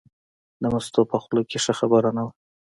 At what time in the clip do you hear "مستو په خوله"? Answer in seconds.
0.73-1.43